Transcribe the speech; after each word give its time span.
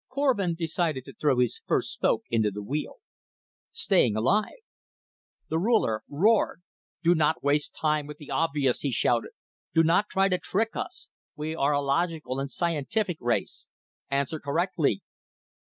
Korvin 0.09 0.55
decided 0.55 1.05
to 1.05 1.13
throw 1.13 1.37
his 1.37 1.61
first 1.67 1.91
spoke 1.93 2.23
into 2.31 2.49
the 2.49 2.63
wheel. 2.63 2.95
"Staying 3.71 4.15
alive." 4.15 4.57
The 5.49 5.59
Ruler 5.59 6.01
roared. 6.09 6.63
"Do 7.03 7.13
not 7.13 7.43
waste 7.43 7.75
time 7.75 8.07
with 8.07 8.17
the 8.17 8.31
obvious!" 8.31 8.79
he 8.79 8.91
shouted. 8.91 9.33
"Do 9.75 9.83
not 9.83 10.09
try 10.09 10.27
to 10.27 10.39
trick 10.39 10.75
us; 10.75 11.09
we 11.35 11.53
are 11.55 11.73
a 11.73 11.81
logical 11.81 12.39
and 12.39 12.49
scientific 12.49 13.17
race! 13.21 13.67
Answer 14.09 14.39
correctly." 14.39 15.03